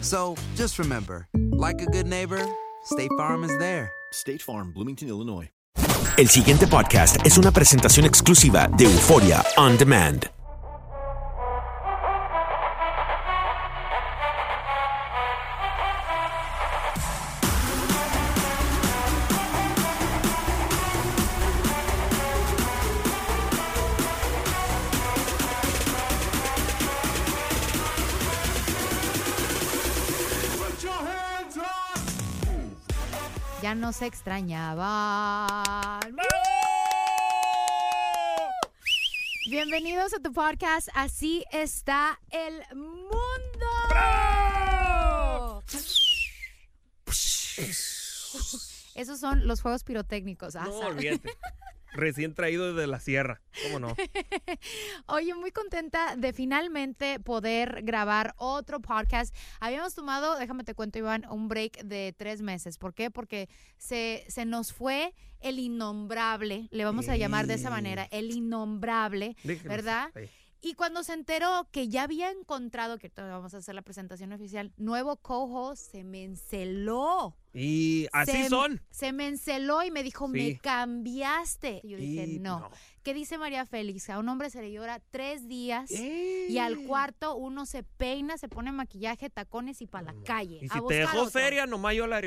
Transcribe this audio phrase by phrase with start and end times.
[0.00, 2.44] So just remember, like a good neighbor,
[2.84, 3.90] State Farm is there.
[4.12, 5.50] State Farm, Bloomington, Illinois.
[6.16, 10.37] El siguiente podcast es una presentación exclusiva de Euforia On Demand.
[33.98, 36.00] Ya no se extrañaba.
[39.50, 40.88] Bienvenidos a tu podcast.
[40.94, 43.66] Así está el mundo.
[48.94, 50.54] Esos son los juegos pirotécnicos.
[50.54, 51.30] Ah, No, olvídate.
[51.92, 53.40] Recién traído desde la sierra.
[53.64, 53.96] ¿Cómo no?
[55.06, 59.34] Oye, muy contenta de finalmente poder grabar otro podcast.
[59.60, 62.78] Habíamos tomado, déjame te cuento, Iván, un break de tres meses.
[62.78, 63.10] ¿Por qué?
[63.10, 68.30] Porque se, se nos fue el innombrable, le vamos a llamar de esa manera, el
[68.30, 70.10] innombrable, ¿verdad?
[70.14, 70.28] Ahí.
[70.60, 74.72] Y cuando se enteró que ya había encontrado, que vamos a hacer la presentación oficial,
[74.76, 77.36] nuevo co-host, se me enceló.
[77.54, 78.82] Y así Se- son.
[78.90, 81.80] Se me enceló y me dijo, me cambiaste.
[81.84, 82.70] Y yo dije, no.
[83.08, 84.10] ¿Qué dice María Félix?
[84.10, 86.84] A un hombre se le llora tres días y al ¡Eh!
[86.86, 90.58] cuarto uno se peina, se pone maquillaje, tacones y para la calle.
[90.60, 91.30] Y a si te dejó otro.
[91.30, 92.20] seria, nomás la-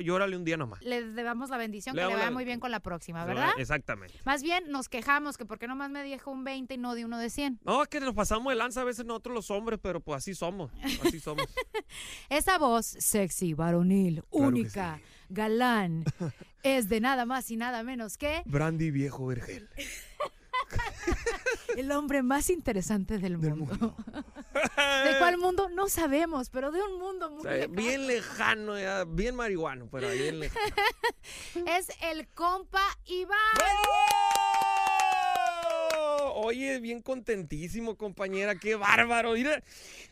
[0.00, 0.80] llórale un día nomás.
[0.84, 3.50] Le debamos la bendición, Le que le vaya la- muy bien con la próxima, ¿verdad?
[3.58, 4.14] Exactamente.
[4.24, 7.18] Más bien nos quejamos que porque nomás me dejó un 20 y no de uno
[7.18, 7.58] de 100.
[7.64, 10.36] No, es que nos pasamos de lanza a veces nosotros los hombres, pero pues así
[10.36, 10.70] somos.
[11.04, 11.46] Así somos.
[12.28, 15.00] Esa voz sexy, varonil, Claro única,
[15.30, 16.04] galán,
[16.62, 19.68] es de nada más y nada menos que Brandy viejo vergel.
[21.76, 23.94] el hombre más interesante del mundo.
[24.54, 25.68] ¿De cuál mundo?
[25.68, 27.74] No sabemos, pero de un mundo muy O sea, lejano.
[27.74, 30.66] bien lejano, ya, bien marihuano, pero bien lejano.
[31.66, 33.38] Es el compa Iván.
[33.54, 33.88] ¡Bravo!
[36.40, 39.32] Oye, bien contentísimo, compañera, qué bárbaro.
[39.32, 39.62] Mira,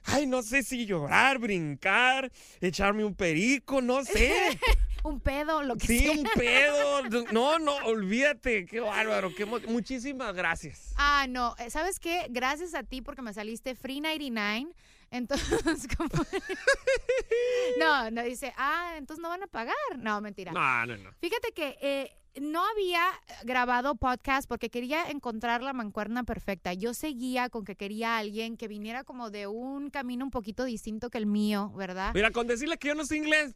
[0.04, 2.30] ay, no sé si llorar, brincar,
[2.60, 4.58] echarme un perico, no sé.
[5.06, 6.12] Un pedo, lo que Sí, sea.
[6.12, 7.02] un pedo.
[7.32, 9.32] No, no, olvídate, qué bárbaro.
[9.34, 10.92] Qué Muchísimas gracias.
[10.96, 11.54] Ah, no.
[11.58, 12.26] eh, ¿Sabes qué?
[12.30, 14.72] Gracias a ti porque me saliste Free 99.
[15.10, 15.62] Entonces,
[15.96, 16.10] como...
[17.78, 19.74] no, no dice, ah, entonces no van a pagar.
[19.98, 20.52] No, mentira.
[20.52, 21.10] No, no, no.
[21.20, 23.04] Fíjate que eh, no había
[23.44, 26.72] grabado podcast porque quería encontrar la mancuerna perfecta.
[26.74, 30.64] Yo seguía con que quería a alguien que viniera como de un camino un poquito
[30.64, 32.12] distinto que el mío, ¿verdad?
[32.14, 33.54] Mira, con decirle que yo no sé inglés,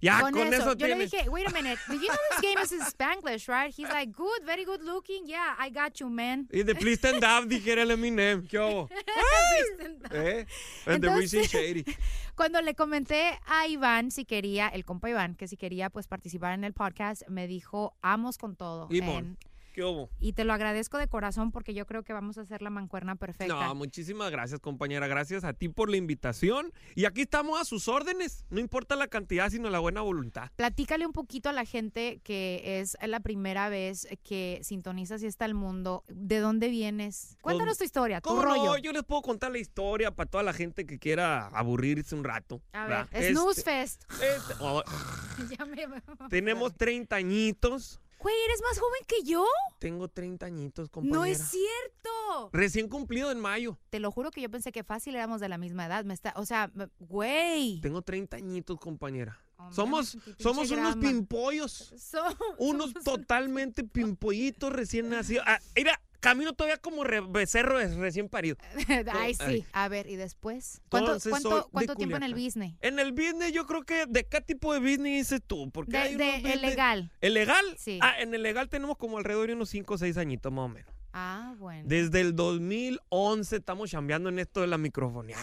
[0.00, 0.98] Ya con, con, eso, eso, yo tienes.
[1.12, 3.74] le dije, wait a minute, do you know this game is in Spanglish, right?
[3.76, 5.26] He's like, good, very good looking.
[5.26, 6.46] Yeah, I got you, man.
[6.52, 8.46] Y de Please Stand Up, dijera el Eminem.
[8.46, 8.88] ¿Qué hubo?
[10.12, 10.46] ¿Eh?
[10.86, 11.84] And the Entonces- Reason Shady.
[12.36, 16.52] Cuando le comenté a Iván si quería, el compa Iván, que si quería pues participar
[16.54, 18.86] en el podcast, me dijo, vamos con todo.
[18.90, 19.16] Limón.
[19.24, 19.38] en-
[19.78, 20.10] ¿Qué hubo?
[20.18, 23.14] y te lo agradezco de corazón porque yo creo que vamos a hacer la mancuerna
[23.14, 23.54] perfecta.
[23.54, 25.06] No, muchísimas gracias, compañera.
[25.06, 26.72] Gracias a ti por la invitación.
[26.96, 28.44] Y aquí estamos a sus órdenes.
[28.50, 30.50] No importa la cantidad, sino la buena voluntad.
[30.56, 35.44] Platícale un poquito a la gente que es la primera vez que sintonizas y está
[35.44, 36.02] el mundo.
[36.08, 37.36] ¿De dónde vienes?
[37.40, 38.64] Cuéntanos tu historia, tu ¿Cómo rollo.
[38.64, 38.78] no?
[38.78, 42.60] Yo les puedo contar la historia para toda la gente que quiera aburrirse un rato.
[42.72, 43.08] A ver, ¿verdad?
[43.12, 44.02] Este- Fest.
[44.10, 44.82] este- oh,
[45.56, 45.86] Ya me-
[46.28, 48.00] tenemos 30 añitos.
[48.18, 49.46] Güey, ¿eres más joven que yo?
[49.78, 51.18] Tengo 30 añitos, compañera.
[51.18, 52.50] No es cierto.
[52.52, 53.78] Recién cumplido en mayo.
[53.90, 56.04] Te lo juro que yo pensé que fácil éramos de la misma edad.
[56.04, 57.80] Me está, o sea, güey.
[57.80, 59.38] Tengo 30 añitos, compañera.
[59.72, 61.92] Somos somos unos pimpollos.
[61.98, 62.22] So-
[62.58, 65.44] Unos somos- totalmente pimpollitos recién nacidos.
[65.46, 68.56] Ah, mira, camino todavía como re- becerro de recién parido.
[69.12, 69.40] Ay, sí.
[69.44, 69.64] Ay.
[69.72, 70.80] A ver, ¿y después?
[70.90, 72.74] ¿Cuánto, Entonces, cuánto- soy de cuánto tiempo en el business?
[72.80, 75.98] En el business yo creo que de qué tipo de business dices tú, porque De,
[75.98, 77.12] hay de- unos el business- legal.
[77.20, 77.64] ¿El legal?
[77.78, 77.98] Sí.
[78.02, 80.68] Ah, en el legal tenemos como alrededor de unos 5 o 6 añitos más o
[80.68, 80.92] menos.
[81.12, 81.84] Ah, bueno.
[81.88, 85.36] Desde el 2011 estamos chambeando en esto de la microfonía.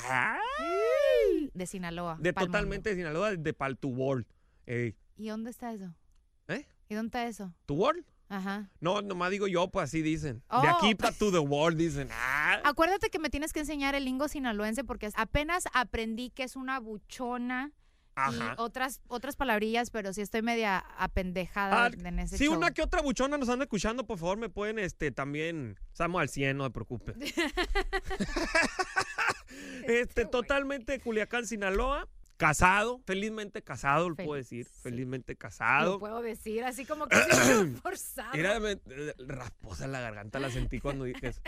[1.53, 2.17] De Sinaloa.
[2.19, 4.25] De totalmente de Sinaloa, de Pal to World.
[4.65, 5.93] Ey, ¿Y dónde está eso?
[6.47, 6.65] ¿Eh?
[6.89, 7.53] ¿Y dónde está eso?
[7.65, 8.05] ¿To World?
[8.27, 8.69] Ajá.
[8.79, 10.37] No, nomás digo yo, pues así dicen.
[10.39, 10.61] De Oh.
[10.77, 12.09] aquí para to the world, dicen.
[12.11, 12.59] Ah.
[12.63, 16.79] Acuérdate que me tienes que enseñar el lingo sinaloense porque apenas aprendí que es una
[16.79, 17.71] buchona
[18.15, 18.31] Ajá.
[18.31, 22.55] y otras otras palabrillas, pero sí estoy media apendejada Ah, en ese Si show.
[22.55, 25.77] una que otra buchona nos anda escuchando, por favor, me pueden este también.
[25.91, 27.19] Estamos al 100, no se preocupen.
[29.87, 32.07] este, totalmente Culiacán, Sinaloa.
[32.37, 34.67] Casado, felizmente casado, lo puedo decir.
[34.81, 35.99] Felizmente Lo casado.
[35.99, 37.15] puedo decir, así como que
[37.81, 38.33] forzado.
[38.33, 41.41] Era me- eh, rasposa en la garganta, la sentí cuando dije eso.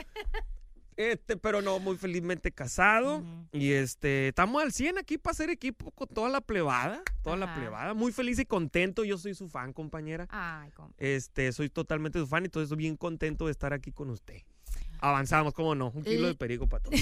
[0.96, 3.24] Este, pero no, muy felizmente casado.
[3.52, 7.04] Y este, estamos al 100 aquí para hacer equipo con toda la plebada.
[7.22, 7.94] Toda la plebada.
[7.94, 9.04] Muy feliz y contento.
[9.04, 10.26] Yo soy su fan, compañera.
[10.32, 10.96] Ay, compa.
[10.98, 14.42] Este, soy totalmente su fan y entonces estoy bien contento de estar aquí con usted.
[15.00, 15.92] Avanzamos, ¿cómo no?
[15.94, 17.02] Un kilo de perico para todos.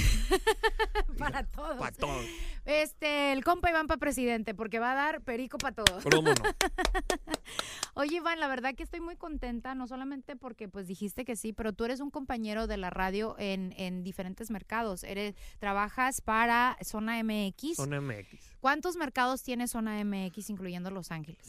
[1.17, 1.77] para todos.
[1.77, 2.25] Para todos.
[2.65, 6.03] Este, el compa Iván para presidente, porque va a dar perico para todos.
[6.03, 6.33] ¿Cómo no?
[7.93, 11.53] Oye, Iván, la verdad que estoy muy contenta, no solamente porque pues dijiste que sí,
[11.53, 15.03] pero tú eres un compañero de la radio en, en diferentes mercados.
[15.03, 17.75] Eres, trabajas para Zona MX.
[17.77, 18.55] Zona MX.
[18.59, 21.47] ¿Cuántos mercados tiene Zona MX, incluyendo Los Ángeles?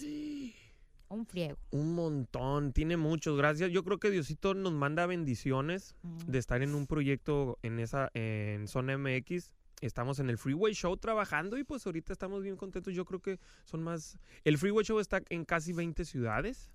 [1.08, 1.56] Un friego.
[1.70, 3.70] Un montón, tiene muchos, gracias.
[3.70, 5.94] Yo creo que Diosito nos manda bendiciones
[6.26, 9.52] de estar en un proyecto en esa, en Zona MX.
[9.80, 12.94] Estamos en el Freeway Show trabajando y pues ahorita estamos bien contentos.
[12.94, 14.18] Yo creo que son más...
[14.44, 16.70] El Freeway Show está en casi 20 ciudades,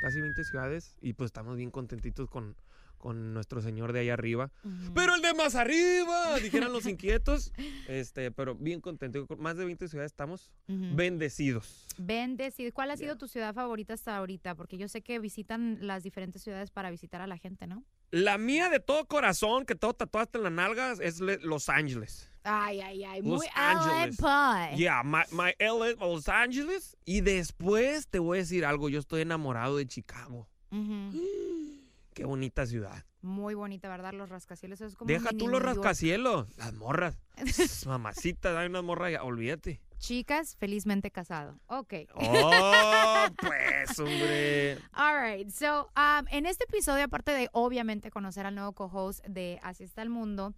[0.00, 2.56] casi 20 ciudades y pues estamos bien contentitos con,
[3.02, 4.52] con nuestro señor de ahí arriba.
[4.94, 7.52] Pero el de más arriba, dijeran los inquietos.
[7.88, 9.26] Este, pero bien contento.
[9.26, 10.94] Con más de 20 ciudades estamos Ujú.
[10.94, 11.88] bendecidos.
[11.98, 12.72] Bendecido.
[12.72, 14.54] ¿Cuál ha sido tu ciudad favorita hasta ahorita?
[14.54, 17.84] Porque yo sé que visitan las diferentes ciudades para visitar a la gente, ¿no?
[18.12, 22.30] La mía de todo corazón, que todo tatuaste en las nalgas, es Los Ángeles.
[22.44, 23.20] Ay, ay, ay.
[23.20, 24.16] Los Muy Ángeles.
[24.78, 26.96] Yeah, my, my LA, Los Ángeles.
[27.04, 30.46] Y después te voy a decir algo, yo estoy enamorado de Chicago.
[30.70, 31.10] Ujú.
[32.14, 33.04] Qué bonita ciudad.
[33.22, 34.12] Muy bonita, ¿verdad?
[34.12, 35.08] Los rascacielos es como.
[35.08, 37.18] Deja tú los rascacielos, las morras.
[37.86, 39.80] Mamacita, hay unas morras, ya, olvídate.
[39.98, 41.60] Chicas, felizmente casado.
[41.66, 41.94] Ok.
[42.16, 44.78] Oh, pues, hombre.
[44.92, 45.48] All right.
[45.50, 50.02] So, um, en este episodio, aparte de obviamente conocer al nuevo co-host de Así está
[50.02, 50.54] el mundo,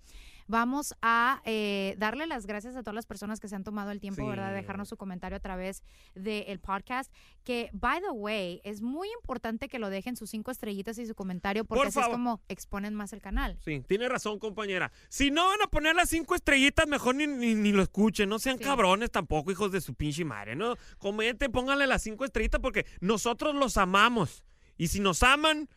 [0.46, 4.00] vamos a eh, darle las gracias a todas las personas que se han tomado el
[4.00, 4.28] tiempo, Sí.
[4.28, 5.82] ¿verdad?, de dejarnos su comentario a través
[6.14, 7.12] del podcast.
[7.44, 11.14] Que, by the way, es muy importante que lo dejen sus cinco estrellitas y su
[11.14, 13.58] comentario, porque Por así es como exponen más el canal.
[13.64, 14.92] Sí, tiene razón, compañera.
[15.08, 18.28] Si no van a poner las cinco estrellitas, mejor ni, ni, ni lo escuchen.
[18.28, 18.64] No sean Sí.
[18.64, 20.76] cabrones tampoco, hijos de su pinche madre, ¿no?
[20.98, 24.44] Comenten, pónganle las cinco estrellitas porque nosotros los amamos.
[24.76, 25.68] Y si nos aman,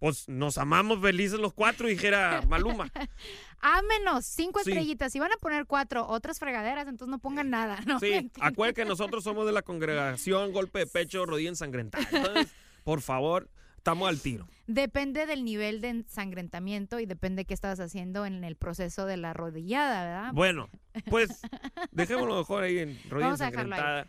[0.00, 2.90] pues nos amamos felices los cuatro, dijera Maluma.
[3.60, 4.70] Ámenos, cinco Sí.
[4.70, 5.12] estrellitas.
[5.12, 8.00] Si van a poner cuatro otras fregaderas, entonces no pongan nada, ¿no?
[8.00, 12.08] Sí, acuérdense que nosotros somos de la congregación Golpe de Pecho, Rodilla Ensangrentada.
[12.10, 12.48] Entonces,
[12.82, 14.48] por favor, estamos al tiro.
[14.72, 19.32] Depende del nivel de ensangrentamiento y depende qué estabas haciendo en el proceso de la
[19.32, 20.32] rodillada, ¿verdad?
[20.32, 20.68] Bueno,
[21.06, 21.40] pues
[21.90, 23.80] dejémoslo mejor ahí en rodilla Vamos a dejarlo ahí.
[23.80, 24.06] ensangrentada.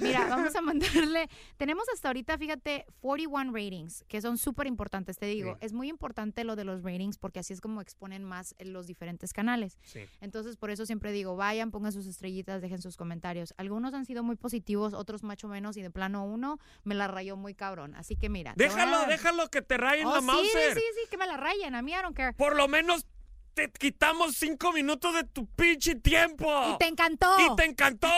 [0.00, 1.28] Mira, vamos a mandarle.
[1.58, 5.18] Tenemos hasta ahorita, fíjate, 41 ratings, que son súper importantes.
[5.18, 5.58] Te digo, Sí.
[5.66, 9.32] es muy importante lo de los ratings porque así es como exponen más los diferentes
[9.34, 9.78] canales.
[9.82, 10.00] Sí.
[10.22, 13.52] Entonces, por eso siempre digo, vayan, pongan sus estrellitas, dejen sus comentarios.
[13.58, 17.36] Algunos han sido muy positivos, otros macho menos, y de plano uno me la rayó
[17.36, 17.94] muy cabrón.
[17.94, 18.54] Así que mira.
[18.56, 20.74] Déjalo, a- déjalo que te rayen Oh, la sí, Mauser.
[20.74, 21.74] Sí, sí, sí, que me la rayen.
[21.74, 22.32] A mí, I don't care.
[22.34, 23.06] Por lo menos
[23.54, 26.46] te quitamos cinco minutos de tu pinche tiempo.
[26.74, 27.26] Y te encantó.
[27.40, 28.08] Y te encantó.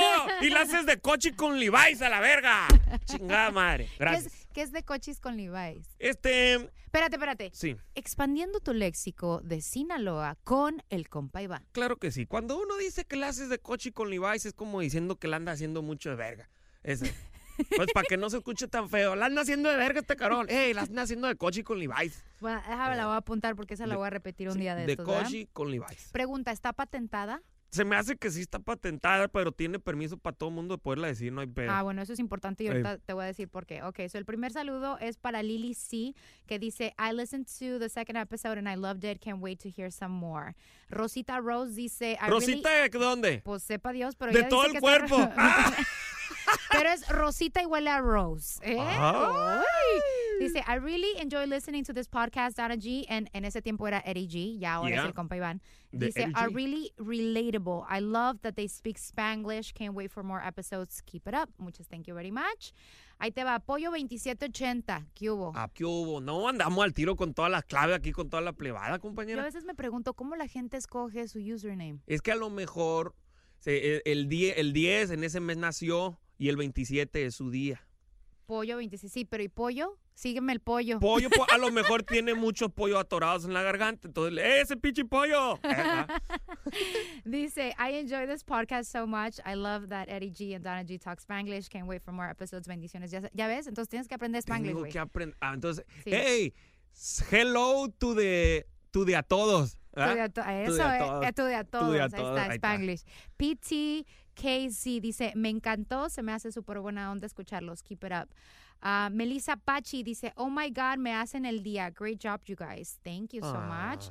[0.42, 2.66] y la haces de coche con Levi's a la verga.
[3.06, 3.87] Chingada madre.
[3.87, 4.26] ¿Qué Gracias.
[4.34, 5.87] es, qué es de cochis con Levi's?
[5.99, 7.50] Este, Espérate, espérate.
[7.54, 11.64] sí, Expandiendo tu léxico de Sinaloa con el compa Iván.
[11.72, 12.26] claro que sí.
[12.26, 15.37] Cuando uno dice que la haces de coche con Levi's es como diciendo que la
[15.37, 16.50] anda haciendo mucho de verga.
[16.82, 17.14] Ese.
[17.76, 19.14] Pues para que no se escuche tan feo.
[19.17, 20.47] La anda haciendo de verga este carón.
[20.50, 22.23] Ey, la anda haciendo de coche con Levi's.
[22.40, 24.61] Bueno, déjame, la voy a apuntar porque esa la De- voy a repetir un Sí,
[24.61, 25.23] día de, de estos, ¿verdad?
[25.25, 26.09] coche con Levi's.
[26.12, 27.43] Pregunta, ¿está patentada?
[27.73, 30.79] Se me hace que sí está patentada, pero tiene permiso para todo el mundo de
[30.83, 31.71] poderla decir, no hay pedo.
[31.71, 33.85] Ah, bueno, eso es importante y ahorita te voy a decir por qué.
[33.85, 36.12] Ok, so el primer saludo es para Lily C,
[36.49, 39.69] que dice, I listened to the second episode and I loved it, can't wait to
[39.69, 40.57] hear some more.
[40.88, 42.88] Rosita Rose dice, I ¿Rosita really...
[42.90, 43.43] de dónde?
[43.45, 45.33] Pues sepa Dios, pero De ella todo dice el que está- cuerpo.
[45.37, 45.73] Ah.
[46.70, 48.60] pero es Rosita y huele a Rose.
[48.62, 48.76] ¿eh?
[48.78, 49.64] Ay.
[50.40, 53.04] Dice, I really enjoy listening to this podcast, Donna G.
[53.08, 54.58] And en ese tiempo era Eddie G.
[54.58, 55.00] Ya ahora Yeah.
[55.02, 55.60] es el compa Iván.
[55.92, 57.84] Dice, are really relatable.
[57.90, 59.74] I love that they speak Spanglish.
[59.74, 61.02] Can't wait for more episodes.
[61.04, 61.50] Keep it up.
[61.58, 62.72] Muchas thank you very much.
[63.18, 65.06] Ahí te va, Pollo 2780.
[65.14, 65.52] ¿Qué hubo?
[65.54, 66.22] Ah, ¿qué hubo?
[66.22, 68.98] No, andamos al tiro con todas las claves aquí, con toda la plebada, Yo a
[68.98, 69.42] compañera.
[69.42, 72.00] veces me pregunto cómo la gente escoge su username.
[72.06, 73.14] Es que a lo mejor
[73.66, 77.87] el, el 10, el 10 en ese mes nació y el 27 es su día.
[78.47, 79.12] Pollo 26.
[79.12, 79.97] Sí, pero ¿y pollo?
[80.14, 80.99] Sígueme el pollo.
[80.99, 84.09] Pollo, po- a lo mejor tiene muchos pollos atorados en la garganta.
[84.09, 85.59] Entonces, ¡eh, ese pinche pollo!
[87.25, 89.38] Dice, I enjoy this podcast so much.
[89.47, 91.68] I love that Eddie G and Donna G talk Spanglish.
[91.68, 92.66] Can't wait for more episodes.
[92.66, 93.11] Bendiciones.
[93.11, 94.92] Ya, ya ves, entonces tienes que aprender Spanglish, Tengo güey.
[94.92, 95.37] que aprender.
[95.40, 96.11] Ah, entonces, Sí.
[96.12, 96.54] hey,
[97.30, 99.76] hello to the, to the a todos.
[99.97, 100.11] ¿ah?
[100.11, 101.25] a de Eso, a eh, todos.
[101.25, 101.94] eh, tú de a de a todos.
[102.00, 102.54] Ahí todos, ahí está.
[102.54, 103.02] Spanglish.
[103.37, 104.06] PT
[104.40, 107.82] KC dice, me encantó, se me hace súper buena onda escucharlos.
[107.82, 108.28] Keep it up.
[108.82, 111.90] Ah, Melissa Pachi dice, oh my God, me hacen el día.
[111.94, 112.99] Great job, you guys.
[113.04, 113.90] Thank you so Ah.
[113.92, 114.11] much.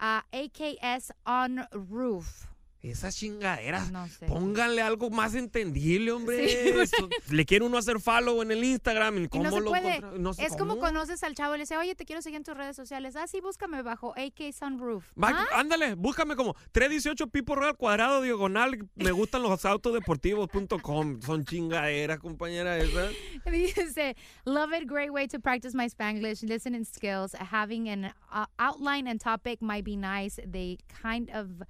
[0.00, 2.46] Ah, AKS on roof.
[2.90, 3.90] Esas chingaderas.
[3.90, 4.26] No sé.
[4.26, 6.86] Pónganle algo más entendible, hombre.
[6.86, 6.96] Sí,
[7.34, 9.18] Le quiere uno hacer follow en el Instagram.
[9.18, 10.00] ¿Y Y cómo no se lo puede.
[10.18, 12.44] no sé es como conoces al chavo y le dice, oye, te quiero seguir en
[12.44, 13.16] tus redes sociales.
[13.16, 15.04] Ah, sí, búscame bajo AK Sunroof.
[15.20, 15.60] Va, ¿Ah?
[15.60, 18.78] Ándale, búscame como 318 Pipo Real cuadrado diagonal.
[18.94, 21.20] Me gustan los autodeportivos.com.
[21.22, 23.08] Son chingaderas, compañera esa.
[23.50, 27.32] Dice, love it, great way to practice my Spanglish, listening skills.
[27.34, 30.38] Having an uh, outline and topic might be nice.
[30.46, 31.62] They kind of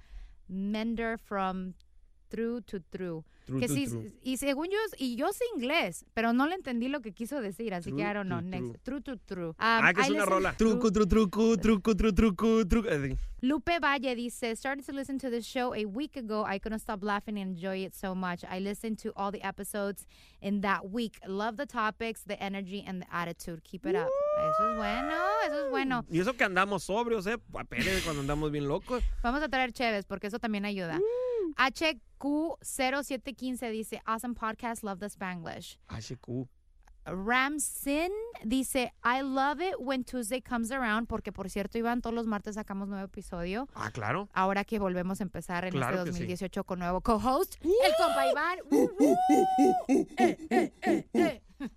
[0.49, 1.73] mender from
[2.29, 3.23] through to through.
[3.45, 4.11] True que to sí, true.
[4.23, 7.73] y según yo, y yo sé inglés, pero no le entendí lo que quiso decir,
[7.73, 8.41] así que True I don't know.
[8.41, 9.49] Next, true to true.
[9.51, 10.51] Um, Ah, que es I una listen rola.
[10.51, 12.89] to- Truco, tru, truco, truco, tru, truco, truco.
[13.41, 16.43] Lupe Valle dice, started to listen to the show a week ago.
[16.45, 18.43] I couldn't stop laughing and enjoy it so much.
[18.43, 20.05] I listened to all the episodes
[20.41, 21.17] in that week.
[21.25, 23.61] Love the topics, the energy, and the attitude.
[23.63, 24.09] Keep it up.
[24.39, 25.13] Eso es bueno,
[25.45, 26.03] eso es bueno.
[26.11, 27.37] Y eso que andamos sobrios, ¿eh?
[27.53, 29.01] Apenas cuando andamos bien locos.
[29.23, 30.99] Vamos a traer Chévez porque eso también ayuda.
[31.55, 35.77] HQ0715 dice, awesome podcast, love the Spanglish.
[35.89, 36.47] HQ.
[37.09, 38.11] Ramsin
[38.45, 42.55] dice, I love it when Tuesday comes around, porque por cierto, Iván, todos los martes
[42.55, 43.67] sacamos nuevo episodio.
[43.75, 44.27] Ah, claro.
[44.33, 46.19] Ahora que volvemos a empezar en Claro este que sí.
[46.19, 48.59] 2018 con nuevo co-host, el compa Iván.
[49.89, 50.01] Uh,
[51.13, 51.31] uh.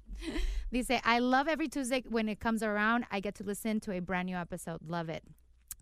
[0.70, 3.04] Dice, I love every Tuesday when it comes around.
[3.10, 4.80] I get to listen to a brand new episode.
[4.86, 5.24] Love it.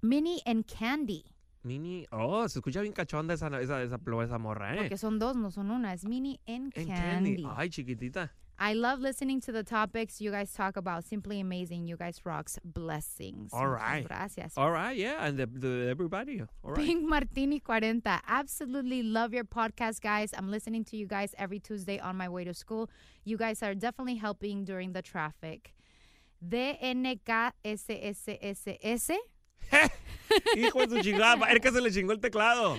[0.02, 1.24] Minnie and Candy.
[1.68, 2.06] Mini.
[2.10, 4.78] Oh, se escucha bien cachonda esa, esa, esa, esa morra, ¿eh?
[4.78, 5.92] Porque son dos, no son una.
[5.92, 7.46] Es Minnie and En Candy.
[7.56, 8.32] Ay, chiquitita.
[8.60, 11.04] I love listening to the topics you guys talk about.
[11.04, 11.86] Simply amazing.
[11.86, 12.58] You guys rocks.
[12.64, 13.52] Blessings.
[13.52, 14.04] All right.
[14.04, 14.54] Gracias.
[14.56, 15.24] All right, yeah.
[15.24, 16.42] And the, the, everybody.
[16.64, 16.84] All right.
[16.84, 18.02] Pink Martini 40.
[18.26, 20.32] Absolutely love your podcast, guys.
[20.36, 22.90] I'm listening to you guys every Tuesday on my way to school.
[23.24, 25.72] You guys are definitely helping during the traffic.
[26.44, 27.58] DNKSSSS.
[30.56, 31.46] Hijo de su chingada.
[31.50, 32.76] Es que se le chingó el teclado.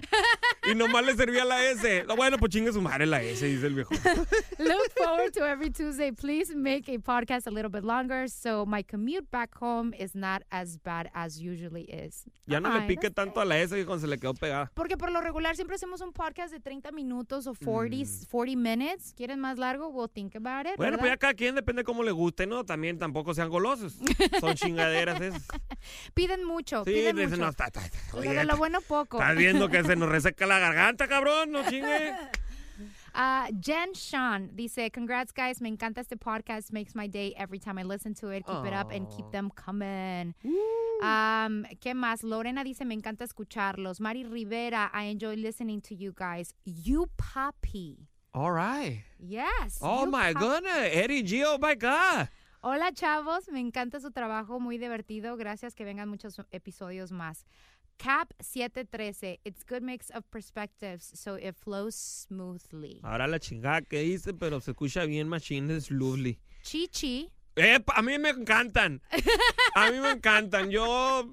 [0.69, 2.05] y nomás le servía la S.
[2.07, 3.93] No, bueno, pues chingue su madre la S, dice el viejo.
[4.59, 6.11] Look forward to every Tuesday.
[6.11, 10.43] Please make a podcast a little bit longer so my commute back home is not
[10.51, 12.25] as bad as usually is.
[12.45, 14.71] Ya no le Ay, pique tanto a la S, viejo, se le quedó pegada.
[14.73, 19.13] Porque por lo regular siempre hacemos un podcast de 30 minutos o 40, 40 minutes.
[19.15, 19.89] ¿Quieren más largo?
[19.89, 20.73] We'll think about it.
[20.73, 20.77] Mm.
[20.77, 21.19] Bueno, pues ya ¿verdad?
[21.19, 22.65] cada quien depende cómo le guste, ¿no?
[22.65, 23.97] También tampoco sean golosos.
[24.39, 25.47] Son chingaderas esas.
[26.13, 27.41] Piden mucho, Sí, piden dicen, mucho.
[27.43, 29.19] no, está, está, está, Lo oye, de lo bueno poco.
[29.19, 32.13] Estás viendo que se nos reseca la garganta, cabrón, no chingue.
[33.13, 37.77] Uh, Jen Sean dice, congrats guys, me encanta este podcast, makes my day every time
[37.79, 38.45] I listen to it.
[38.45, 40.33] Keep it up and keep them coming.
[41.01, 42.23] Um, ¿Qué más?
[42.23, 43.99] Lorena dice, me encanta escucharlos.
[43.99, 46.53] Mari Rivera, I enjoy listening to you guys.
[46.65, 48.07] You puppy.
[48.33, 49.03] All right.
[49.19, 49.79] Yes.
[49.81, 52.29] Oh my goodness, Eddie G, oh my God.
[52.61, 55.37] Hola chavos, me encanta su trabajo, muy divertido.
[55.37, 57.45] Gracias que vengan muchos episodios más.
[57.95, 62.99] Cap 713, it's good mix of perspectives, so it flows smoothly.
[63.03, 66.37] Ahora la chingada que dice, pero se escucha bien Machine lovely.
[66.61, 69.01] Chichi, Epa, a mí me encantan.
[69.75, 70.69] A mí me encantan.
[70.69, 71.29] Yo,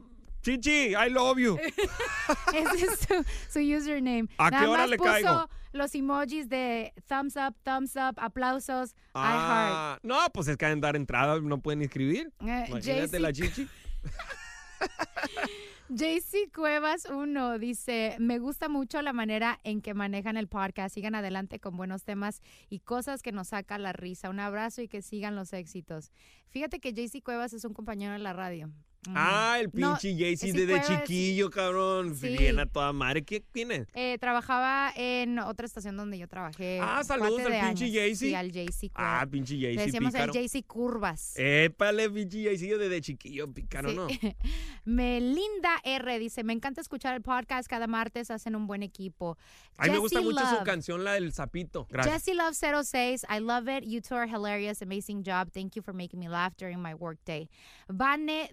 [0.47, 1.59] Chichi, I love you.
[2.55, 4.29] ese es su, su username.
[4.39, 5.51] ¿A qué hora más le puso caigo?
[5.73, 10.81] los emojis de thumbs up, thumbs up, aplausos, I Ah, no, pues es que han
[10.81, 12.33] dar entrada, no pueden escribir.
[12.39, 12.69] heart.
[12.69, 13.69] Eh, Imagínate la chichi.
[15.89, 20.95] JC Cuevas 1 dice, me gusta mucho la manera en que manejan el podcast.
[20.95, 24.31] Sigan adelante con buenos temas y cosas que nos saca la risa.
[24.31, 26.13] Un abrazo y que sigan los éxitos.
[26.51, 28.71] Fíjate que JC Cuevas es un compañero de la radio.
[29.15, 32.15] Ah, el No, pinche Jaycee sí, desde chiquillo, cabrón.
[32.17, 32.37] Sí.
[32.37, 33.25] Bien a toda madre.
[33.25, 33.87] ¿Qué, ¿Quién es?
[33.95, 36.81] Eh, trabajaba en otra estación donde yo trabajé.
[36.83, 37.91] Ah, saludos al pinche.
[37.93, 38.17] Jaycee.
[38.17, 38.91] Sí, al Cuevas.
[38.95, 41.33] Ah, pinche Le Jaycee decíamos el JC Curvas.
[41.37, 43.97] Épale, pinche Jaycee desde chiquillo, pícaro, Sí.
[43.97, 44.07] ¿no?
[44.85, 49.37] Melinda R dice, me encanta escuchar el podcast cada martes, hacen un buen equipo.
[49.79, 51.87] A mí me gusta mucho su canción, la del sapito.
[51.91, 52.25] Gracias.
[52.25, 53.85] Jesse Love 06, I love it.
[53.85, 54.81] You two are hilarious.
[54.83, 55.51] Amazing job.
[55.53, 57.49] Thank you for making me laugh during my workday.
[57.89, 58.49] Vane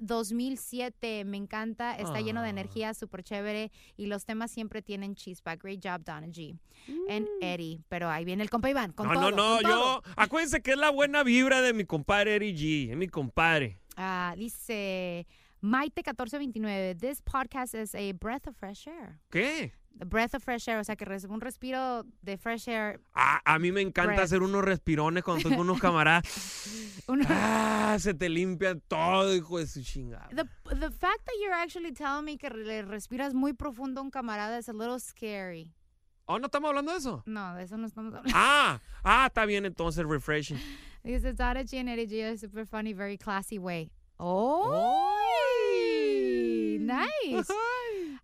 [0.50, 1.96] 2007, me encanta.
[1.96, 2.52] Está lleno de Ah.
[2.52, 3.72] energía, súper chévere.
[3.98, 5.56] Y los temas siempre tienen chispa.
[5.56, 6.58] Great job, Donna G.
[7.10, 7.82] And Eddie.
[7.90, 8.92] Pero ahí viene el compa Iván.
[8.92, 9.14] Con Mm.
[9.14, 10.02] no, todo, no, no, todo.
[10.04, 10.12] yo.
[10.18, 12.92] Acuérdense que es la buena vibra de mi compadre Eri G.
[12.92, 13.80] Es mi compadre.
[13.96, 15.28] Ah, dice
[15.62, 19.20] Maite 1429, this podcast is a breath of fresh air.
[19.30, 19.72] ¿Qué?
[20.00, 23.00] A breath of fresh air, o sea que un respiro de fresh air.
[23.14, 24.24] Ah, a mí me encanta Breath.
[24.26, 26.24] hacer unos respirones cuando estoy con unos camaradas.
[27.28, 30.30] Ah, se te limpia todo, hijo de su chingada.
[30.30, 30.46] The,
[30.76, 34.58] the fact that you're actually telling me que le respiras muy profundo a un camarada
[34.58, 35.70] is a little scary.
[36.26, 37.22] Oh, ¿no estamos hablando de eso?
[37.26, 38.32] No, de eso no estamos hablando.
[38.34, 40.58] Ah, ah, está bien entonces, refreshing.
[41.04, 43.92] G and Eddie G are super funny, very classy way.
[44.18, 45.20] Oh,
[46.80, 47.48] nice.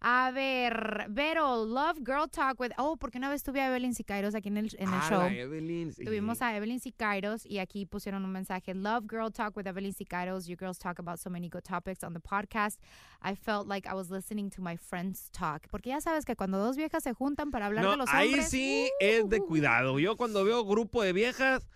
[0.01, 2.71] A ver, Vero, Love Girl Talk with.
[2.77, 5.19] Oh, porque una vez tuve a Evelyn Sicairos aquí en el, en el Ah, show.
[5.21, 5.93] la Evelyn.
[5.93, 8.73] Tuvimos a Evelyn Sicairos y aquí pusieron un mensaje.
[8.73, 10.45] Love Girl Talk with Evelyn Sicairos.
[10.47, 12.79] You girls talk about so many good topics on the podcast.
[13.21, 15.67] I felt like I was listening to my friends talk.
[15.69, 18.29] Porque ya sabes que cuando dos viejas se juntan para hablar No, de los ahí
[18.29, 18.49] hombres.
[18.49, 19.99] sí es de cuidado.
[19.99, 21.67] Yo cuando veo grupo de viejas,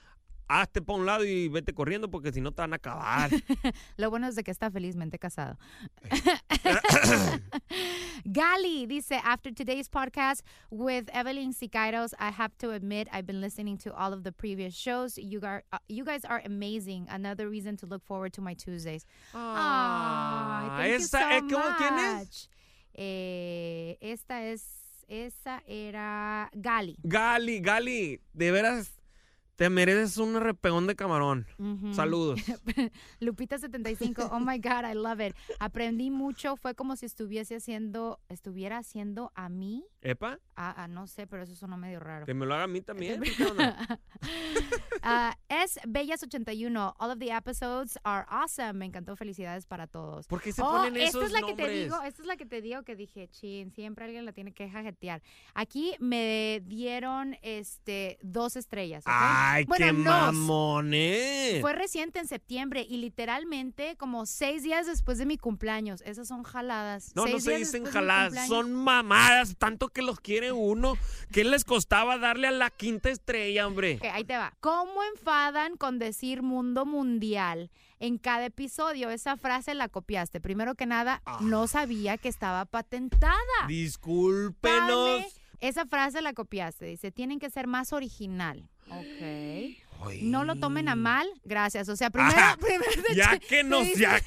[0.47, 3.29] hazte para un lado y vete corriendo porque si no te van a acabar.
[3.97, 5.57] Lo bueno es de que está felizmente casado.
[8.33, 10.41] Gali dice, after today's podcast
[10.71, 14.73] with Evelyn Sicairos, I have to admit I've been listening to all of the previous
[14.73, 15.19] shows.
[15.19, 17.05] You guys, uh, you guys are amazing.
[17.11, 19.05] Another reason to look forward to my Tuesdays.
[19.35, 22.19] Ay, thank you esa- so eh, ¿cómo- quién es?
[22.19, 22.47] much.
[22.95, 24.63] Eh, esta es,
[25.07, 26.95] esa era Gali.
[27.05, 28.89] Gali, Gali, de veras
[29.55, 31.45] te mereces un repegón de camarón.
[31.59, 31.93] Ujú.
[31.93, 32.39] Saludos.
[33.19, 35.35] Lupita 75, oh my God, I love it.
[35.59, 39.85] Aprendí mucho, fue como si estuviese haciendo, estuviera haciendo a mí.
[40.03, 40.37] ¿Epa?
[40.55, 42.25] Ah, ah, no sé, pero eso sonó medio raro.
[42.25, 43.21] Que me lo haga a mí también.
[45.05, 48.71] Ah, es Bellas81, all of the episodes are awesome.
[48.79, 50.27] Me encantó, felicidades para todos.
[50.27, 52.37] ¿Por qué se Oh, ponen esta esos es la que te digo, esta es la
[52.37, 55.21] que te digo que dije, chin, siempre alguien la tiene que jajetear.
[55.55, 59.03] Aquí me dieron este dos estrellas.
[59.05, 60.05] Ay, Bueno, qué nos.
[60.33, 61.59] mamones.
[61.59, 66.01] Fue reciente en septiembre y literalmente como seis días después de mi cumpleaños.
[66.05, 67.11] Esas son jaladas.
[67.13, 70.97] No, no se dicen jaladas, son mamadas, tanto que los quiere uno.
[71.31, 73.95] ¿Qué les costaba darle a la quinta estrella, hombre?
[74.01, 74.53] Ok, ahí te va.
[74.59, 79.09] ¿Cómo enfadan con decir mundo mundial en cada episodio?
[79.11, 80.41] Esa frase la copiaste.
[80.41, 81.37] Primero que nada, Ah.
[81.41, 83.37] no sabía que estaba patentada.
[83.67, 85.21] Discúlpenos.
[85.21, 85.27] Dame-
[85.59, 86.85] Esa frase la copiaste.
[86.85, 88.67] Dice, tienen que ser más original.
[88.89, 90.11] Ok.
[90.23, 91.25] No lo tomen a mal.
[91.45, 91.87] Gracias.
[91.87, 92.57] O sea, primero, Ajá.
[92.57, 92.83] primero
[93.15, 94.19] Ya que nos, ya,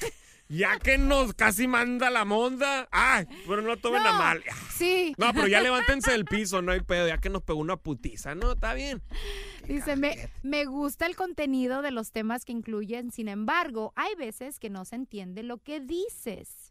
[0.49, 2.87] Ya que nos casi manda la monda.
[2.91, 4.43] Ay, pero no tomen a mal.
[4.71, 5.13] Sí.
[5.17, 7.07] No, pero ya levántense del piso, no hay pedo.
[7.07, 8.35] Ya que nos pegó una putiza.
[8.35, 9.01] No, está bien.
[9.67, 14.59] Dice, me, me gusta el contenido de los temas que incluyen, sin embargo, hay veces
[14.59, 16.66] que no se entiende lo que dices.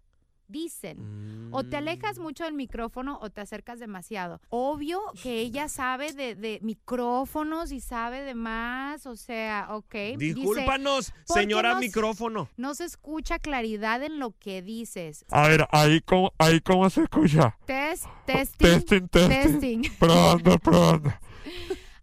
[0.49, 1.49] Dicen.
[1.53, 1.79] O te Mm.
[1.79, 4.41] alejas mucho del micrófono o te acercas demasiado.
[4.49, 9.95] Obvio que ella sabe de, de micrófonos y sabe de más, o sea, ok.
[10.19, 12.49] Discúlpanos, ¿por qué señora no- micrófono.
[12.57, 15.25] no se escucha claridad en lo que dices.
[15.31, 17.57] A ver, ahí cómo, ahí cómo se escucha.
[17.67, 19.29] Test, testing, Testing, testing.
[19.53, 19.83] testing.
[19.99, 21.13] Probando, probando.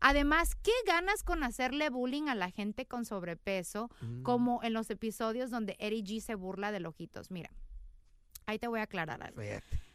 [0.05, 4.23] Además, ¿qué ganas con hacerle bullying a la gente con sobrepeso, Mm.
[4.23, 7.31] como en los episodios donde Eddie G se burla de ojitos?
[7.31, 7.51] Mira,
[8.45, 9.41] ahí te voy a aclarar algo.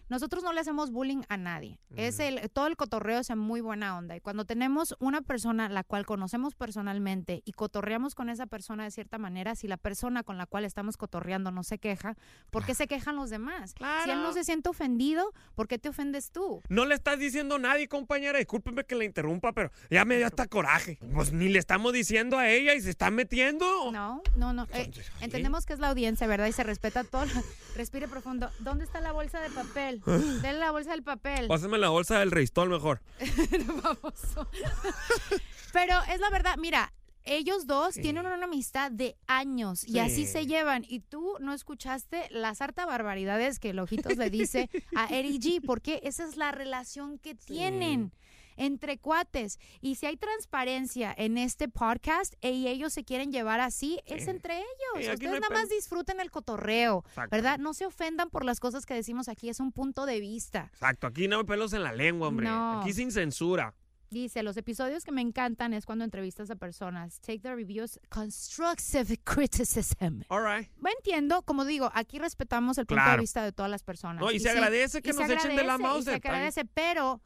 [0.09, 1.79] Nosotros no le hacemos bullying a nadie.
[1.97, 4.17] Es el, todo el cotorreo es en muy buena onda.
[4.17, 8.91] Y cuando tenemos una persona la cual conocemos personalmente y cotorreamos con esa persona de
[8.91, 12.17] cierta manera, si la persona con la cual estamos cotorreando no se queja,
[12.51, 13.75] ¿por qué se quejan los demás?
[14.05, 16.63] Si él no se siente ofendido, ¿por qué te ofendes tú?
[16.69, 18.39] No le estás diciendo a nadie, compañera.
[18.39, 20.99] Discúlpeme que la interrumpa, pero ya me dio hasta coraje.
[21.13, 23.93] Pues ni le estamos diciendo a ella y se está metiendo.
[23.93, 24.67] No, no, no.
[24.73, 24.91] eh,
[25.21, 26.47] entendemos que es la audiencia, ¿verdad?
[26.47, 27.25] Y se respeta todo.
[27.77, 28.51] Respire profundo.
[28.61, 29.98] ¿Dónde está la bolsa de papel?
[30.43, 31.47] Denle la bolsa del papel.
[31.49, 33.01] Pásame la bolsa del Reistol mejor.
[33.83, 34.49] Baboso.
[35.73, 36.93] Pero es la verdad, mira,
[37.25, 40.33] ellos dos tienen una amistad de años y así Sí.
[40.33, 40.85] se llevan.
[40.89, 45.61] Y tú no escuchaste las harta barbaridades que el Ojitos le dice a Eri G,
[45.65, 48.13] porque esa es la relación que tienen
[48.59, 49.59] entre cuates.
[49.81, 54.31] Y si hay transparencia en este podcast y ellos se quieren llevar así, es Sí.
[54.31, 55.07] entre ellos.
[55.07, 57.31] Sí, Ustedes nada más disfruten el cotorreo, Exacto.
[57.35, 57.59] ¿verdad?
[57.59, 60.71] No se ofendan por las cosas que decimos aquí, es un punto de vista.
[60.73, 62.47] Exacto, aquí no hay pelos en la lengua, hombre.
[62.47, 62.81] No.
[62.83, 63.75] Aquí sin censura.
[64.11, 67.21] Dice, los episodios que me encantan es cuando entrevistas a personas.
[67.21, 70.23] Take the reviews constructive criticism.
[70.29, 70.69] All right.
[70.79, 73.21] Me entiendo, como digo, aquí respetamos el punto de Claro.
[73.21, 74.23] vista de todas las personas.
[74.23, 76.15] No, y se agradece que y se nos echen de la agradece, y mouse, Se
[76.15, 77.21] agradece, pero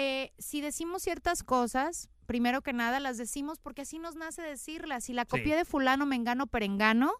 [0.00, 5.04] eh, si decimos ciertas cosas, primero que nada las decimos porque así nos nace decirlas.
[5.04, 5.28] Si la Sí.
[5.30, 7.12] copié de fulano, mengano, perengano,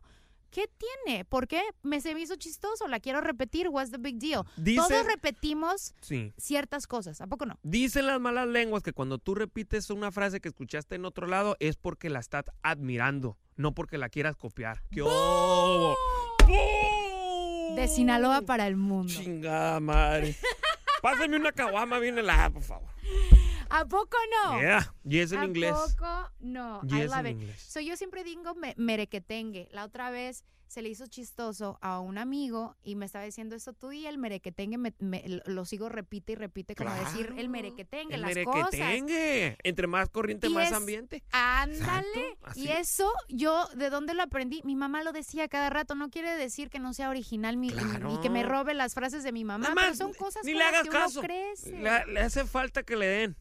[0.51, 0.71] ¿qué
[1.05, 1.25] tiene?
[1.25, 1.61] ¿Por qué?
[1.83, 4.45] Me se me hizo chistoso, la quiero repetir, what's the big deal?
[4.57, 6.33] Dice- Todos repetimos Sí.
[6.37, 7.59] ciertas cosas, ¿a poco no?
[7.64, 11.57] Dicen las malas lenguas que cuando tú repites una frase que escuchaste en otro lado
[11.59, 14.83] es porque la estás admirando, no porque la quieras copiar.
[16.47, 17.73] ¡Qué!
[17.75, 19.12] De Sinaloa para el mundo.
[19.12, 20.37] Chingada madre.
[21.03, 22.89] Pásame una caguama bien helada, por favor.
[23.71, 24.61] ¿A poco no?
[24.61, 24.95] Yeah.
[25.05, 25.73] Y es en ¿A inglés.
[25.73, 26.81] poco no?
[26.85, 27.57] I Yes love en it.
[27.59, 29.69] So, yo siempre digo me- merequetengue.
[29.73, 33.73] La otra vez se le hizo chistoso a un amigo y me estaba diciendo eso
[33.73, 37.49] tú y el merequetengue me- me- lo sigo repite y repite como decir el Claro.
[37.49, 39.57] merequetengue, El las merequetengue.
[39.65, 41.21] Entre más corriente, Y más es- ambiente.
[41.23, 41.35] cosas.
[41.43, 42.29] Ándale.
[42.31, 42.61] Exacto.
[42.61, 44.63] Y eso yo de dónde lo aprendí?
[44.65, 47.71] Mi mamá lo decía cada rato, no quiere decir que no sea original mi- y-
[47.71, 48.49] y, que me Claro.
[48.65, 50.91] robe las frases de mi mamá, pero son cosas Ni con le las hagas que
[50.91, 51.21] uno caso.
[51.23, 51.71] crece.
[51.79, 53.37] Le, le hace falta que le den.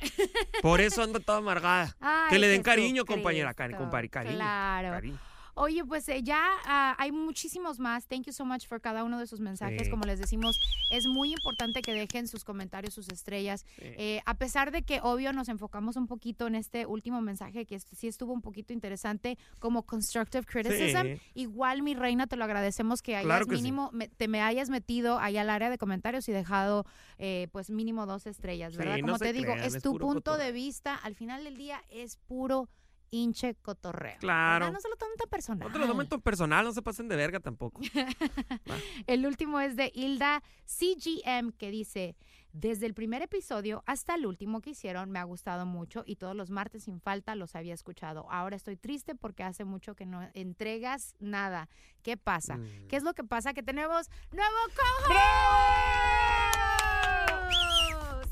[0.62, 1.96] Por eso anda toda amargada.
[2.00, 3.54] Ay, que le den cariño, compañera.
[3.54, 4.34] Cari, compari, cariño.
[4.36, 4.90] Claro.
[4.90, 5.18] Cariño.
[5.58, 8.06] Oye, pues eh, ya ah, hay muchísimos más.
[8.06, 9.84] Thank you so much por cada uno de sus mensajes.
[9.84, 9.90] Sí.
[9.90, 13.64] Como les decimos, es muy importante que dejen sus comentarios, sus estrellas.
[13.78, 13.84] Sí.
[13.96, 17.76] Eh, a pesar de que, obvio, nos enfocamos un poquito en este último mensaje, que
[17.76, 21.02] est- sí estuvo un poquito interesante, como constructive criticism.
[21.04, 21.20] Sí.
[21.32, 23.62] Igual, mi reina, te lo agradecemos que hayas Claro que sí.
[23.62, 26.84] mínimo, me- te me hayas metido ahí al área de comentarios y dejado,
[27.16, 28.98] eh, pues, mínimo dos estrellas, ¿verdad?
[29.00, 30.94] Como te digo, crean, es tu punto de vista.
[30.96, 32.68] Al final del día es puro
[33.10, 34.18] hinche cotorreo.
[34.18, 34.66] Claro.
[34.66, 34.72] ¿verdad?
[34.74, 35.68] No se lo tomen tan personal.
[35.68, 37.80] No te lo tomen tan personal, no se pasen de verga tampoco.
[39.06, 42.16] El último es de Hilda CGM que dice,
[42.52, 46.34] desde el primer episodio hasta el último que hicieron me ha gustado mucho y todos
[46.34, 48.26] los martes sin falta los había escuchado.
[48.30, 51.68] Ahora estoy triste porque hace mucho que no entregas nada.
[52.02, 52.56] ¿Qué pasa?
[52.56, 52.88] Mm.
[52.88, 53.52] ¿Qué es lo que pasa?
[53.52, 55.20] Que tenemos nuevo co-host.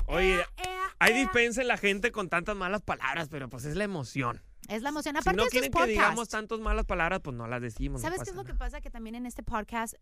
[0.07, 1.13] Oye, ea.
[1.13, 4.41] dispensen la gente con tantas malas palabras, pero pues es la emoción.
[4.69, 5.15] Es la emoción.
[5.15, 6.31] Si Aparte no de estos quieren que digamos podcasts.
[6.31, 8.01] tantas malas palabras, pues no las decimos.
[8.01, 8.81] no ¿Sabes qué es lo que pasa?
[8.81, 9.95] Que también en este podcast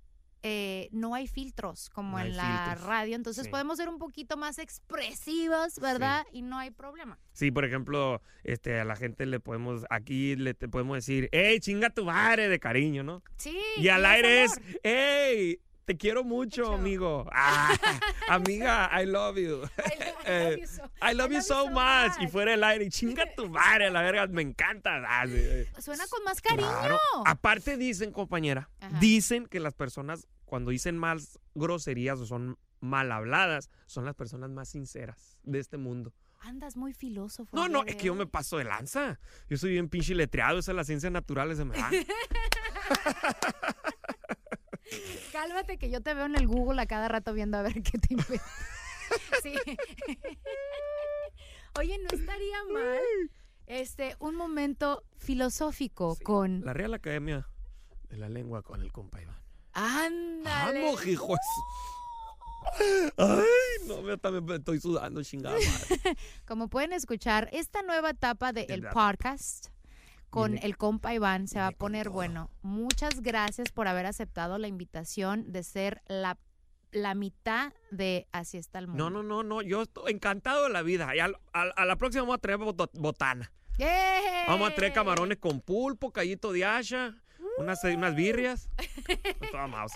[0.46, 2.88] eh, no hay filtros como No en la filtros.
[2.88, 3.50] radio, entonces Sí.
[3.50, 6.26] podemos ser un poquito más expresivos, ¿verdad?
[6.34, 7.18] Y no hay problema.
[7.32, 11.60] Sí, por ejemplo, este, a la gente le podemos, aquí le te podemos decir, ¡Ey,
[11.60, 12.50] chinga tu madre!
[12.50, 13.24] de cariño, ¿no?
[13.38, 13.58] Sí.
[13.78, 14.60] Y al aire es.
[14.84, 15.60] ¡Ey!
[15.86, 17.26] Te quiero mucho, amigo.
[17.34, 17.76] Ah,
[18.30, 19.64] amiga, I love you.
[19.64, 22.14] I love Eh, you so- I love you so much.
[22.22, 25.02] Y fuera del aire, chinga tu madre, la verga, me encanta.
[25.06, 25.70] Ah, sí, eh.
[25.80, 26.68] Suena con más cariño.
[26.70, 26.98] Claro.
[27.26, 28.98] Aparte dicen, compañera, Ajá.
[29.00, 34.50] dicen que las personas cuando dicen más groserías o son mal habladas, son las personas
[34.52, 36.14] más sinceras de este mundo.
[36.42, 37.56] Andas muy filósofo.
[37.56, 39.18] No, el no, es que yo me paso de lanza.
[39.50, 41.90] Yo soy bien pinche letreado, esa es las ciencias naturales se me da.
[45.32, 47.98] Cálmate que yo te veo en el Google a cada rato viendo a ver qué
[47.98, 48.42] te inventas.
[49.42, 49.56] Sí.
[51.80, 53.00] Oye, no estaría mal
[53.66, 57.48] este un momento filosófico con La Real Academia
[58.10, 59.38] de la Lengua con el compa Iván.
[59.74, 60.84] Ándale.
[60.84, 61.36] ¡Vamos, hijo!
[63.18, 66.18] Ay, no, me, también me estoy sudando, chingada madre.
[66.48, 69.68] Como pueden escuchar, esta nueva etapa del Del podcast
[70.34, 72.50] con el compa Iván se va a poner bueno.
[72.62, 76.38] Muchas gracias por haber aceptado la invitación de ser la,
[76.92, 79.10] la mitad de Así está el mundo.
[79.10, 79.62] No, no, no, no.
[79.62, 81.16] Yo estoy encantado de la vida.
[81.16, 83.52] Y al- al- a, la próxima vamos a traer bot- botana.
[83.80, 84.44] ¡Eh!
[84.48, 87.16] Vamos a traer camarones con pulpo, callito de asha,
[87.58, 88.70] unas, unas birrias.
[89.52, 89.94] Toda mouse.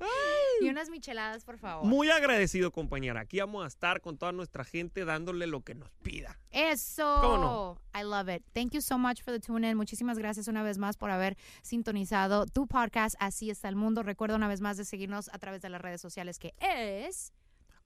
[0.62, 1.84] Y unas micheladas, por favor.
[1.84, 3.20] Muy agradecido, compañera.
[3.20, 6.38] Aquí vamos a estar con toda nuestra gente dándole lo que nos pida.
[6.50, 7.18] Eso.
[7.20, 7.80] ¿Cómo no?
[7.94, 8.42] I love it.
[8.54, 9.76] Thank you so much for the tune in.
[9.76, 14.02] Muchísimas gracias una vez más por haber sintonizado tu podcast Así está el mundo.
[14.02, 17.32] Recuerda una vez más de seguirnos a través de las redes sociales que es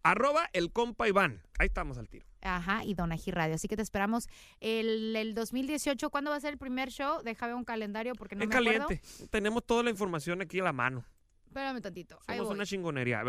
[0.03, 1.43] Arroba el compa Iván.
[1.59, 2.27] Ahí estamos al tiro.
[2.41, 3.57] Ajá, y Donají Radio.
[3.57, 4.29] Así que te esperamos
[4.61, 6.09] el, el 2018.
[6.09, 7.23] ¿Cuándo va a ser el primer show?
[7.23, 8.87] Déjame un calendario porque no es me acuerdo.
[8.87, 9.27] caliente.
[9.29, 11.05] Tenemos toda la información aquí a la mano.
[11.51, 12.17] Espérame tantito.
[12.29, 12.55] Ahí Somos voy.
[12.59, 13.25] una chingonería.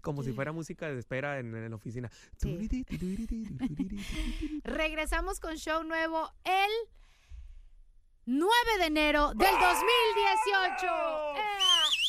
[0.00, 2.10] Como si fuera música de espera en, en la oficina.
[2.38, 2.66] Sí.
[4.64, 6.70] Regresamos con show nuevo el
[8.24, 10.86] 9 de enero del 2018.
[10.86, 11.42] ¡Ea!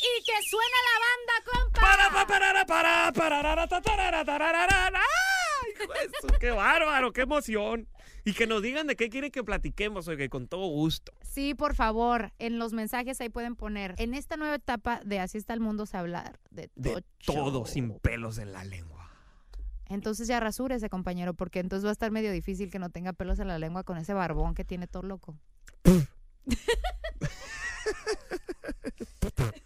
[0.00, 1.80] Y que suena la banda, compa.
[1.80, 4.90] Para, para, parara, ta, tarara, tararara.
[4.94, 7.12] ¡Ay, hijo de su- ¡Qué bárbaro!
[7.12, 7.86] ¡Qué emoción!
[8.26, 11.12] Y que nos digan de qué quieren que platiquemos, y con todo gusto.
[11.22, 13.94] Sí, por favor, en los mensajes ahí pueden poner.
[13.98, 16.68] En esta nueva etapa de Así está el mundo se hablar de,
[17.24, 19.12] todo, sin pelos en la lengua.
[19.88, 23.38] Entonces ya rasúrese, compañero, porque entonces va a estar medio difícil que no tenga pelos
[23.38, 25.36] en la lengua con ese barbón que tiene todo loco.